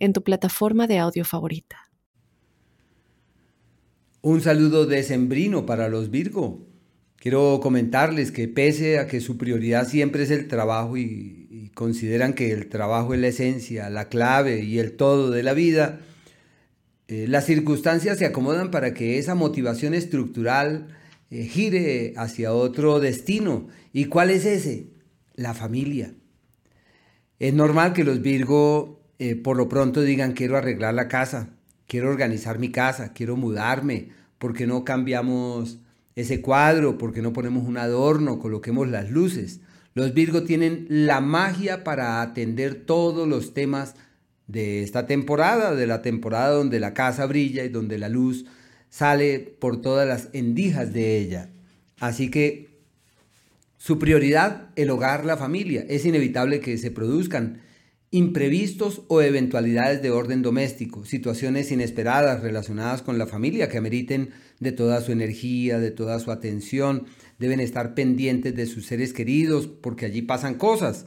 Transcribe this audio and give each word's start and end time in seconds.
en 0.00 0.12
tu 0.12 0.24
plataforma 0.24 0.88
de 0.88 0.98
audio 0.98 1.24
favorita. 1.24 1.76
Un 4.22 4.40
saludo 4.40 4.86
decembrino 4.86 5.64
para 5.64 5.88
los 5.88 6.10
Virgo. 6.10 6.66
Quiero 7.16 7.60
comentarles 7.62 8.32
que 8.32 8.48
pese 8.48 8.98
a 8.98 9.06
que 9.06 9.20
su 9.20 9.36
prioridad 9.36 9.86
siempre 9.86 10.24
es 10.24 10.30
el 10.30 10.48
trabajo 10.48 10.96
y, 10.96 11.70
consideran 11.74 12.34
que 12.34 12.50
el 12.50 12.68
trabajo 12.68 13.14
es 13.14 13.20
la 13.20 13.28
esencia, 13.28 13.88
la 13.88 14.08
clave 14.08 14.64
y 14.64 14.78
el 14.80 14.96
todo 14.96 15.30
de 15.30 15.42
la 15.42 15.54
vida, 15.54 16.00
eh, 17.08 17.26
las 17.28 17.46
circunstancias 17.46 18.18
se 18.18 18.26
acomodan 18.26 18.70
para 18.70 18.92
que 18.92 19.18
esa 19.18 19.34
motivación 19.34 19.94
estructural 19.94 20.88
eh, 21.30 21.44
gire 21.44 22.12
hacia 22.16 22.52
otro 22.52 23.00
destino. 23.00 23.68
¿Y 23.92 24.06
cuál 24.06 24.30
es 24.30 24.44
ese? 24.44 24.88
La 25.34 25.54
familia. 25.54 26.14
Es 27.38 27.54
normal 27.54 27.92
que 27.94 28.04
los 28.04 28.20
Virgo 28.20 28.99
eh, 29.20 29.36
por 29.36 29.58
lo 29.58 29.68
pronto 29.68 30.00
digan 30.00 30.32
quiero 30.32 30.56
arreglar 30.56 30.94
la 30.94 31.06
casa, 31.06 31.50
quiero 31.86 32.08
organizar 32.08 32.58
mi 32.58 32.70
casa, 32.70 33.12
quiero 33.12 33.36
mudarme, 33.36 34.08
¿por 34.38 34.54
qué 34.54 34.66
no 34.66 34.82
cambiamos 34.82 35.78
ese 36.16 36.40
cuadro? 36.40 36.96
¿Por 36.96 37.12
qué 37.12 37.20
no 37.20 37.34
ponemos 37.34 37.64
un 37.64 37.76
adorno? 37.76 38.38
Coloquemos 38.38 38.88
las 38.88 39.10
luces. 39.10 39.60
Los 39.92 40.14
Virgo 40.14 40.44
tienen 40.44 40.86
la 40.88 41.20
magia 41.20 41.84
para 41.84 42.22
atender 42.22 42.86
todos 42.86 43.28
los 43.28 43.52
temas 43.52 43.94
de 44.46 44.82
esta 44.82 45.06
temporada, 45.06 45.74
de 45.74 45.86
la 45.86 46.00
temporada 46.00 46.50
donde 46.52 46.80
la 46.80 46.94
casa 46.94 47.26
brilla 47.26 47.62
y 47.64 47.68
donde 47.68 47.98
la 47.98 48.08
luz 48.08 48.46
sale 48.88 49.38
por 49.38 49.82
todas 49.82 50.08
las 50.08 50.30
endijas 50.32 50.94
de 50.94 51.18
ella. 51.18 51.50
Así 51.98 52.30
que 52.30 52.70
su 53.76 53.98
prioridad, 53.98 54.70
el 54.76 54.88
hogar, 54.88 55.26
la 55.26 55.36
familia. 55.36 55.84
Es 55.90 56.06
inevitable 56.06 56.60
que 56.60 56.78
se 56.78 56.90
produzcan 56.90 57.60
imprevistos 58.12 59.02
o 59.06 59.22
eventualidades 59.22 60.02
de 60.02 60.10
orden 60.10 60.42
doméstico, 60.42 61.04
situaciones 61.04 61.70
inesperadas 61.70 62.42
relacionadas 62.42 63.02
con 63.02 63.18
la 63.18 63.26
familia 63.26 63.68
que 63.68 63.78
ameriten 63.78 64.30
de 64.58 64.72
toda 64.72 65.00
su 65.00 65.12
energía, 65.12 65.78
de 65.78 65.92
toda 65.92 66.18
su 66.18 66.32
atención, 66.32 67.06
deben 67.38 67.60
estar 67.60 67.94
pendientes 67.94 68.56
de 68.56 68.66
sus 68.66 68.86
seres 68.86 69.12
queridos 69.12 69.68
porque 69.68 70.06
allí 70.06 70.22
pasan 70.22 70.54
cosas. 70.54 71.06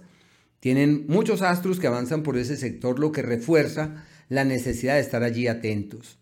Tienen 0.62 1.06
muchos 1.08 1.42
astros 1.42 1.80
que 1.82 1.88
avanzan 1.88 2.24
por 2.24 2.38
ese 2.38 2.56
sector, 2.56 2.98
lo 3.00 3.12
que 3.12 3.22
refuerza 3.22 4.06
la 4.30 4.46
necesidad 4.46 4.96
de 4.96 5.02
estar 5.02 5.24
allí 5.24 5.48
atentos. 5.48 6.20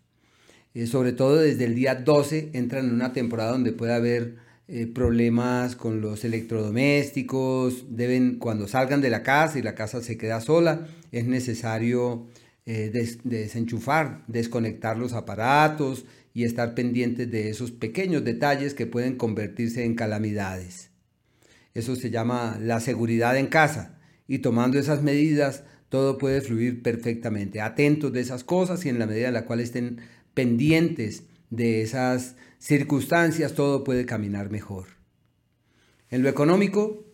Eh, 0.74 0.88
sobre 0.88 1.12
todo 1.12 1.36
desde 1.36 1.64
el 1.64 1.76
día 1.76 1.94
12 1.94 2.50
entran 2.54 2.86
en 2.86 2.94
una 2.94 3.12
temporada 3.12 3.52
donde 3.52 3.72
puede 3.72 3.92
haber 3.92 4.36
eh, 4.74 4.86
problemas 4.86 5.76
con 5.76 6.00
los 6.00 6.24
electrodomésticos, 6.24 7.94
deben, 7.94 8.38
cuando 8.38 8.66
salgan 8.66 9.02
de 9.02 9.10
la 9.10 9.22
casa 9.22 9.58
y 9.58 9.62
la 9.62 9.74
casa 9.74 10.00
se 10.00 10.16
queda 10.16 10.40
sola, 10.40 10.88
es 11.10 11.26
necesario 11.26 12.26
eh, 12.64 12.90
desenchufar, 13.22 14.24
desconectar 14.28 14.96
los 14.96 15.12
aparatos 15.12 16.06
y 16.32 16.44
estar 16.44 16.74
pendientes 16.74 17.30
de 17.30 17.50
esos 17.50 17.70
pequeños 17.70 18.24
detalles 18.24 18.72
que 18.72 18.86
pueden 18.86 19.16
convertirse 19.16 19.84
en 19.84 19.94
calamidades. 19.94 20.88
Eso 21.74 21.94
se 21.94 22.10
llama 22.10 22.56
la 22.58 22.80
seguridad 22.80 23.36
en 23.36 23.48
casa 23.48 23.98
y 24.26 24.38
tomando 24.38 24.78
esas 24.78 25.02
medidas 25.02 25.64
todo 25.90 26.16
puede 26.16 26.40
fluir 26.40 26.82
perfectamente. 26.82 27.60
Atentos 27.60 28.10
de 28.10 28.20
esas 28.20 28.42
cosas 28.42 28.86
y 28.86 28.88
en 28.88 28.98
la 28.98 29.06
medida 29.06 29.28
en 29.28 29.34
la 29.34 29.44
cual 29.44 29.60
estén 29.60 29.98
pendientes 30.32 31.24
de 31.50 31.82
esas 31.82 32.36
circunstancias 32.62 33.54
todo 33.54 33.82
puede 33.82 34.06
caminar 34.06 34.50
mejor. 34.50 34.86
En 36.10 36.22
lo 36.22 36.28
económico, 36.28 37.04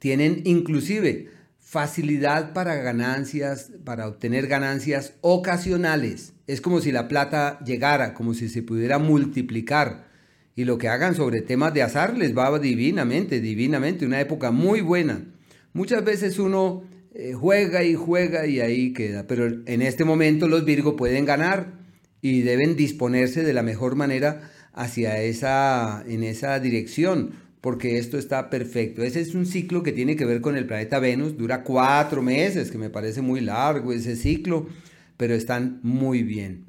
tienen 0.00 0.42
inclusive 0.44 1.28
facilidad 1.58 2.52
para 2.52 2.74
ganancias, 2.76 3.70
para 3.84 4.08
obtener 4.08 4.48
ganancias 4.48 5.14
ocasionales. 5.20 6.32
Es 6.48 6.60
como 6.60 6.80
si 6.80 6.90
la 6.90 7.06
plata 7.06 7.60
llegara, 7.64 8.14
como 8.14 8.34
si 8.34 8.48
se 8.48 8.62
pudiera 8.62 8.98
multiplicar. 8.98 10.08
Y 10.56 10.64
lo 10.64 10.76
que 10.76 10.88
hagan 10.88 11.14
sobre 11.14 11.40
temas 11.40 11.72
de 11.72 11.82
azar 11.82 12.18
les 12.18 12.36
va 12.36 12.58
divinamente, 12.58 13.40
divinamente, 13.40 14.04
una 14.04 14.20
época 14.20 14.50
muy 14.50 14.80
buena. 14.80 15.24
Muchas 15.72 16.04
veces 16.04 16.38
uno 16.40 16.82
eh, 17.14 17.32
juega 17.32 17.84
y 17.84 17.94
juega 17.94 18.46
y 18.46 18.58
ahí 18.60 18.92
queda, 18.92 19.26
pero 19.26 19.46
en 19.46 19.82
este 19.82 20.04
momento 20.04 20.48
los 20.48 20.64
Virgo 20.64 20.96
pueden 20.96 21.24
ganar 21.24 21.81
y 22.22 22.42
deben 22.42 22.76
disponerse 22.76 23.42
de 23.42 23.52
la 23.52 23.64
mejor 23.64 23.96
manera 23.96 24.50
hacia 24.72 25.20
esa, 25.20 26.04
en 26.06 26.22
esa 26.22 26.58
dirección, 26.60 27.32
porque 27.60 27.98
esto 27.98 28.16
está 28.16 28.48
perfecto. 28.48 29.02
Ese 29.02 29.20
es 29.20 29.34
un 29.34 29.44
ciclo 29.44 29.82
que 29.82 29.92
tiene 29.92 30.16
que 30.16 30.24
ver 30.24 30.40
con 30.40 30.56
el 30.56 30.66
planeta 30.66 31.00
Venus, 31.00 31.36
dura 31.36 31.64
cuatro 31.64 32.22
meses, 32.22 32.70
que 32.70 32.78
me 32.78 32.90
parece 32.90 33.20
muy 33.20 33.40
largo 33.40 33.92
ese 33.92 34.16
ciclo, 34.16 34.68
pero 35.16 35.34
están 35.34 35.80
muy 35.82 36.22
bien. 36.22 36.66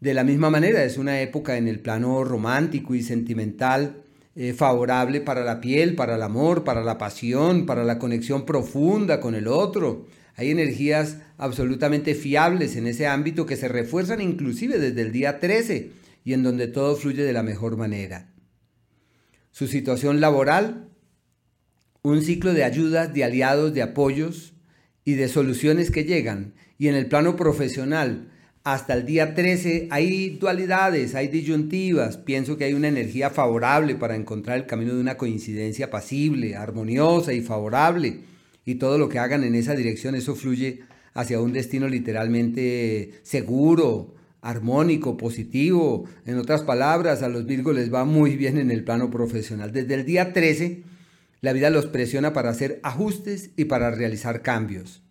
De 0.00 0.14
la 0.14 0.22
misma 0.22 0.50
manera, 0.50 0.84
es 0.84 0.96
una 0.96 1.20
época 1.20 1.56
en 1.56 1.66
el 1.66 1.80
plano 1.80 2.22
romántico 2.22 2.94
y 2.94 3.02
sentimental 3.02 4.02
eh, 4.36 4.52
favorable 4.52 5.20
para 5.20 5.42
la 5.42 5.60
piel, 5.60 5.96
para 5.96 6.14
el 6.14 6.22
amor, 6.22 6.62
para 6.62 6.84
la 6.84 6.98
pasión, 6.98 7.66
para 7.66 7.82
la 7.82 7.98
conexión 7.98 8.44
profunda 8.44 9.18
con 9.18 9.34
el 9.34 9.48
otro. 9.48 10.06
Hay 10.38 10.52
energías 10.52 11.16
absolutamente 11.36 12.14
fiables 12.14 12.76
en 12.76 12.86
ese 12.86 13.08
ámbito 13.08 13.44
que 13.44 13.56
se 13.56 13.66
refuerzan 13.66 14.20
inclusive 14.20 14.78
desde 14.78 15.02
el 15.02 15.10
día 15.10 15.40
13 15.40 15.90
y 16.24 16.32
en 16.32 16.44
donde 16.44 16.68
todo 16.68 16.94
fluye 16.94 17.24
de 17.24 17.32
la 17.32 17.42
mejor 17.42 17.76
manera. 17.76 18.32
Su 19.50 19.66
situación 19.66 20.20
laboral, 20.20 20.90
un 22.02 22.22
ciclo 22.22 22.54
de 22.54 22.62
ayudas, 22.62 23.12
de 23.12 23.24
aliados, 23.24 23.74
de 23.74 23.82
apoyos 23.82 24.54
y 25.04 25.14
de 25.14 25.26
soluciones 25.26 25.90
que 25.90 26.04
llegan. 26.04 26.54
Y 26.78 26.86
en 26.86 26.94
el 26.94 27.06
plano 27.06 27.34
profesional, 27.34 28.30
hasta 28.62 28.94
el 28.94 29.06
día 29.06 29.34
13 29.34 29.88
hay 29.90 30.38
dualidades, 30.38 31.16
hay 31.16 31.26
disyuntivas. 31.26 32.16
Pienso 32.16 32.56
que 32.56 32.62
hay 32.62 32.74
una 32.74 32.86
energía 32.86 33.30
favorable 33.30 33.96
para 33.96 34.14
encontrar 34.14 34.58
el 34.58 34.66
camino 34.66 34.94
de 34.94 35.00
una 35.00 35.16
coincidencia 35.16 35.90
pasible, 35.90 36.54
armoniosa 36.54 37.32
y 37.32 37.40
favorable 37.40 38.37
y 38.68 38.74
todo 38.74 38.98
lo 38.98 39.08
que 39.08 39.18
hagan 39.18 39.44
en 39.44 39.54
esa 39.54 39.74
dirección, 39.74 40.14
eso 40.14 40.34
fluye 40.34 40.82
hacia 41.14 41.40
un 41.40 41.54
destino 41.54 41.88
literalmente 41.88 43.12
seguro, 43.22 44.14
armónico, 44.42 45.16
positivo. 45.16 46.04
En 46.26 46.36
otras 46.36 46.60
palabras, 46.60 47.22
a 47.22 47.30
los 47.30 47.46
Virgos 47.46 47.74
les 47.74 47.90
va 47.90 48.04
muy 48.04 48.36
bien 48.36 48.58
en 48.58 48.70
el 48.70 48.84
plano 48.84 49.10
profesional. 49.10 49.72
Desde 49.72 49.94
el 49.94 50.04
día 50.04 50.34
13, 50.34 50.82
la 51.40 51.54
vida 51.54 51.70
los 51.70 51.86
presiona 51.86 52.34
para 52.34 52.50
hacer 52.50 52.78
ajustes 52.82 53.52
y 53.56 53.64
para 53.64 53.90
realizar 53.90 54.42
cambios. 54.42 55.02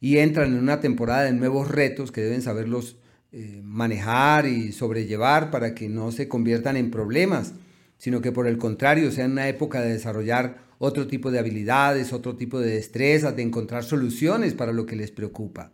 Y 0.00 0.18
entran 0.18 0.52
en 0.52 0.60
una 0.60 0.78
temporada 0.78 1.24
de 1.24 1.32
nuevos 1.32 1.68
retos 1.68 2.12
que 2.12 2.20
deben 2.20 2.40
saberlos 2.40 2.98
eh, 3.32 3.62
manejar 3.64 4.46
y 4.46 4.70
sobrellevar 4.70 5.50
para 5.50 5.74
que 5.74 5.88
no 5.88 6.12
se 6.12 6.28
conviertan 6.28 6.76
en 6.76 6.92
problemas, 6.92 7.54
sino 8.02 8.20
que 8.20 8.32
por 8.32 8.48
el 8.48 8.58
contrario 8.58 9.12
sea 9.12 9.26
una 9.26 9.46
época 9.48 9.80
de 9.80 9.92
desarrollar 9.92 10.56
otro 10.78 11.06
tipo 11.06 11.30
de 11.30 11.38
habilidades, 11.38 12.12
otro 12.12 12.34
tipo 12.34 12.58
de 12.58 12.72
destrezas, 12.72 13.36
de 13.36 13.42
encontrar 13.42 13.84
soluciones 13.84 14.54
para 14.54 14.72
lo 14.72 14.86
que 14.86 14.96
les 14.96 15.12
preocupa. 15.12 15.72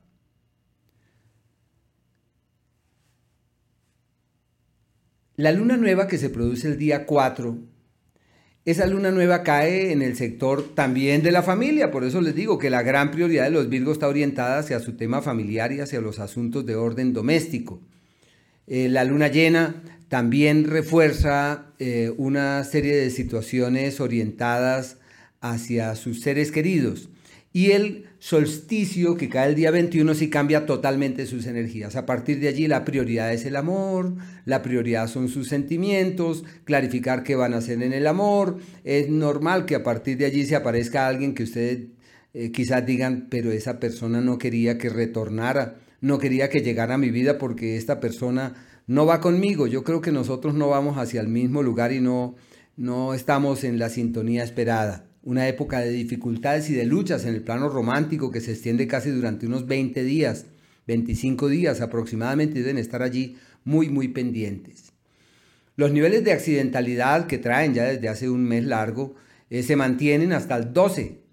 La 5.37 5.53
luna 5.53 5.79
nueva 5.79 6.07
que 6.07 6.19
se 6.19 6.29
produce 6.29 6.69
el 6.69 6.77
día 6.77 7.07
4, 7.07 7.57
esa 8.67 8.87
luna 8.87 9.11
nueva 9.11 9.43
cae 9.43 9.91
en 9.91 10.03
el 10.03 10.15
sector 10.15 10.75
también 10.75 11.23
de 11.23 11.33
la 11.33 11.43
familia, 11.43 11.91
por 11.91 12.05
eso 12.05 12.21
les 12.21 12.35
digo 12.35 12.59
que 12.59 12.69
la 12.69 12.83
gran 12.83 13.11
prioridad 13.11 13.45
de 13.45 13.53
los 13.53 13.71
Virgos 13.71 13.95
está 13.95 14.07
orientada 14.07 14.59
hacia 14.59 14.81
su 14.81 14.99
tema 14.99 15.23
familiar 15.23 15.73
y 15.73 15.81
hacia 15.81 16.03
los 16.03 16.19
asuntos 16.19 16.67
de 16.67 16.77
orden 16.77 17.15
doméstico. 17.15 17.81
Eh, 18.67 18.91
la 18.91 19.05
luna 19.05 19.29
llena 19.29 19.83
también 20.09 20.65
refuerza 20.65 21.68
eh, 21.79 22.13
una 22.17 22.65
serie 22.65 22.97
de 22.97 23.11
situaciones 23.11 24.01
orientadas 24.01 24.97
hacia 25.41 25.95
sus 25.95 26.21
seres 26.21 26.51
queridos. 26.51 27.09
Y 27.53 27.71
el 27.71 28.05
solsticio 28.19 29.17
que 29.17 29.29
cae 29.29 29.49
el 29.49 29.55
día 29.55 29.71
21 29.71 30.15
sí 30.15 30.29
cambia 30.29 30.67
totalmente 30.67 31.27
sus 31.27 31.47
energías. 31.47 31.97
A 31.97 32.05
partir 32.05 32.41
de 32.41 32.49
allí 32.49 32.67
la 32.67 32.85
prioridad 32.85 33.33
es 33.33 33.47
el 33.47 33.57
amor, 33.57 34.15
la 34.45 34.63
prioridad 34.63 35.09
son 35.09 35.29
sus 35.29 35.49
sentimientos, 35.49 36.45
clarificar 36.65 37.23
qué 37.23 37.37
van 37.37 37.55
a 37.55 37.59
hacer 37.59 37.83
en 37.83 37.93
el 37.93 38.07
amor. 38.07 38.59
Es 38.85 39.09
normal 39.09 39.65
que 39.65 39.77
a 39.77 39.83
partir 39.83 40.19
de 40.19 40.27
allí 40.27 40.45
se 40.45 40.57
aparezca 40.57 41.07
alguien 41.07 41.35
que 41.35 41.45
ustedes 41.45 41.87
eh, 42.35 42.53
quizás 42.53 42.85
digan, 42.85 43.29
pero 43.31 43.51
esa 43.51 43.81
persona 43.81 44.21
no 44.21 44.39
quería 44.39 44.79
que 44.79 44.91
retornara. 44.91 45.77
no 46.01 46.19
quería 46.19 46.49
que 46.49 46.61
llegara 46.61 46.95
a 46.95 46.99
mi 46.99 47.11
vida 47.11 47.39
porque 47.39 47.77
esta 47.77 47.99
persona 47.99 48.55
no 48.89 49.07
va 49.07 49.21
conmigo. 49.21 49.69
Yo 49.69 49.85
creo 49.85 50.01
que 50.01 50.11
nosotros 50.11 50.55
no 50.55 50.69
vamos 50.71 50.99
hacia 50.99 51.21
el 51.21 51.29
mismo 51.29 51.63
lugar 51.63 51.93
y 51.93 52.01
no, 52.01 52.35
no 52.77 53.15
estamos 53.15 53.63
en 53.63 53.79
la 53.79 53.91
sintonía 53.91 54.43
esperada. 54.43 55.07
Una 55.23 55.47
época 55.47 55.81
de 55.81 55.91
dificultades 55.91 56.69
y 56.71 56.73
de 56.73 56.87
luchas 56.87 57.25
en 57.25 57.35
el 57.35 57.43
plano 57.43 57.69
romántico 57.69 58.33
que 58.33 58.41
se 58.41 58.53
extiende 58.53 58.89
casi 58.89 59.11
durante 59.11 59.47
unos 59.47 59.67
20 59.67 60.03
días, 60.03 60.47
25 60.87 61.49
días 61.49 61.83
aproximadamente, 61.83 62.59
y 62.59 62.63
deben 62.63 62.79
estar 62.79 63.03
allí 63.03 63.37
muy, 63.63 63.91
muy 63.91 64.09
pendientes. 64.09 64.93
Los 65.77 65.93
niveles 65.93 66.25
de 66.25 66.33
accidentalidad 66.33 67.27
que 67.27 67.39
traen 67.39 67.75
ya 67.75 67.85
desde 67.85 68.09
hace 68.09 68.31
un 68.31 68.45
mes 68.45 68.65
largo 68.65 69.15
eh, 69.51 69.63
se 69.63 69.77
mantienen 69.77 70.33
hasta 70.33 70.57
el 70.57 70.73
12 70.73 71.28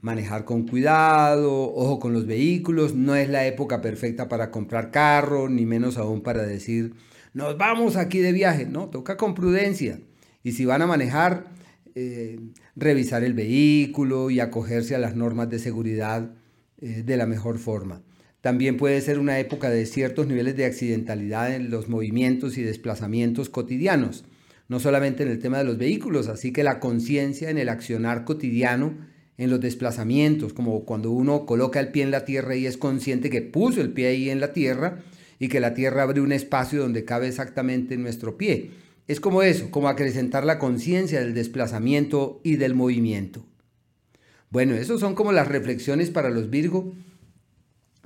manejar 0.00 0.44
con 0.44 0.66
cuidado, 0.66 1.74
ojo 1.74 1.98
con 1.98 2.12
los 2.12 2.26
vehículos, 2.26 2.94
no 2.94 3.14
es 3.16 3.28
la 3.28 3.46
época 3.46 3.80
perfecta 3.80 4.28
para 4.28 4.50
comprar 4.50 4.90
carro, 4.90 5.48
ni 5.48 5.66
menos 5.66 5.98
aún 5.98 6.22
para 6.22 6.42
decir, 6.42 6.94
nos 7.34 7.58
vamos 7.58 7.96
aquí 7.96 8.18
de 8.18 8.32
viaje, 8.32 8.66
no, 8.66 8.88
toca 8.88 9.16
con 9.16 9.34
prudencia. 9.34 10.00
Y 10.42 10.52
si 10.52 10.64
van 10.64 10.82
a 10.82 10.86
manejar, 10.86 11.48
eh, 11.94 12.40
revisar 12.76 13.24
el 13.24 13.34
vehículo 13.34 14.30
y 14.30 14.40
acogerse 14.40 14.94
a 14.94 14.98
las 14.98 15.16
normas 15.16 15.50
de 15.50 15.58
seguridad 15.58 16.32
eh, 16.80 17.02
de 17.04 17.16
la 17.16 17.26
mejor 17.26 17.58
forma. 17.58 18.02
También 18.40 18.78
puede 18.78 19.02
ser 19.02 19.18
una 19.18 19.38
época 19.38 19.68
de 19.68 19.84
ciertos 19.84 20.26
niveles 20.26 20.56
de 20.56 20.64
accidentalidad 20.64 21.54
en 21.54 21.70
los 21.70 21.90
movimientos 21.90 22.56
y 22.56 22.62
desplazamientos 22.62 23.50
cotidianos, 23.50 24.24
no 24.66 24.80
solamente 24.80 25.24
en 25.24 25.28
el 25.28 25.40
tema 25.40 25.58
de 25.58 25.64
los 25.64 25.76
vehículos, 25.76 26.28
así 26.28 26.52
que 26.52 26.64
la 26.64 26.80
conciencia 26.80 27.50
en 27.50 27.58
el 27.58 27.68
accionar 27.68 28.24
cotidiano 28.24 28.94
en 29.40 29.48
los 29.48 29.58
desplazamientos, 29.58 30.52
como 30.52 30.84
cuando 30.84 31.10
uno 31.10 31.46
coloca 31.46 31.80
el 31.80 31.88
pie 31.88 32.02
en 32.02 32.10
la 32.10 32.26
tierra 32.26 32.56
y 32.56 32.66
es 32.66 32.76
consciente 32.76 33.30
que 33.30 33.40
puso 33.40 33.80
el 33.80 33.90
pie 33.90 34.08
ahí 34.08 34.28
en 34.28 34.38
la 34.38 34.52
tierra 34.52 35.00
y 35.38 35.48
que 35.48 35.60
la 35.60 35.72
tierra 35.72 36.02
abre 36.02 36.20
un 36.20 36.30
espacio 36.30 36.82
donde 36.82 37.06
cabe 37.06 37.28
exactamente 37.28 37.96
nuestro 37.96 38.36
pie. 38.36 38.72
Es 39.08 39.18
como 39.18 39.42
eso, 39.42 39.70
como 39.70 39.88
acrecentar 39.88 40.44
la 40.44 40.58
conciencia 40.58 41.20
del 41.20 41.32
desplazamiento 41.32 42.42
y 42.44 42.56
del 42.56 42.74
movimiento. 42.74 43.46
Bueno, 44.50 44.74
esos 44.74 45.00
son 45.00 45.14
como 45.14 45.32
las 45.32 45.48
reflexiones 45.48 46.10
para 46.10 46.28
los 46.28 46.50
Virgo, 46.50 46.92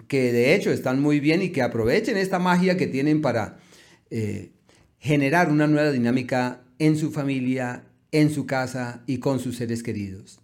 que 0.06 0.32
de 0.32 0.54
hecho 0.54 0.70
están 0.70 1.02
muy 1.02 1.18
bien 1.18 1.42
y 1.42 1.48
que 1.48 1.62
aprovechen 1.62 2.16
esta 2.16 2.38
magia 2.38 2.76
que 2.76 2.86
tienen 2.86 3.20
para 3.20 3.58
eh, 4.08 4.52
generar 5.00 5.50
una 5.50 5.66
nueva 5.66 5.90
dinámica 5.90 6.62
en 6.78 6.96
su 6.96 7.10
familia, 7.10 7.86
en 8.12 8.30
su 8.30 8.46
casa 8.46 9.02
y 9.08 9.18
con 9.18 9.40
sus 9.40 9.56
seres 9.56 9.82
queridos. 9.82 10.43